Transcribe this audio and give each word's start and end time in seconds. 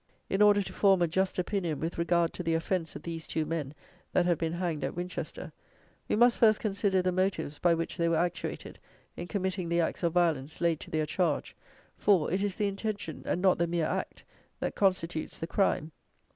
In 0.31 0.41
order 0.41 0.63
to 0.63 0.73
form 0.73 1.03
a 1.03 1.07
just 1.07 1.37
opinion 1.37 1.79
with 1.79 1.99
regard 1.99 2.33
to 2.33 2.41
the 2.41 2.55
offence 2.55 2.95
of 2.95 3.03
these 3.03 3.27
two 3.27 3.45
men 3.45 3.75
that 4.13 4.25
have 4.25 4.39
been 4.39 4.53
hanged 4.53 4.83
at 4.83 4.95
Winchester, 4.95 5.51
we 6.09 6.15
must 6.15 6.39
first 6.39 6.59
consider 6.59 7.03
the 7.03 7.11
motives 7.11 7.59
by 7.59 7.75
which 7.75 7.97
they 7.97 8.09
were 8.09 8.17
actuated, 8.17 8.79
in 9.15 9.27
committing 9.27 9.69
the 9.69 9.79
acts 9.79 10.01
of 10.01 10.13
violence 10.13 10.59
laid 10.59 10.79
to 10.79 10.89
their 10.89 11.05
charge. 11.05 11.55
For, 11.97 12.31
it 12.31 12.41
is 12.41 12.55
the 12.55 12.67
intention, 12.67 13.21
and 13.27 13.43
not 13.43 13.59
the 13.59 13.67
mere 13.67 13.85
act, 13.85 14.23
that 14.59 14.73
constitutes 14.73 15.39
the 15.39 15.45
crime. 15.45 15.91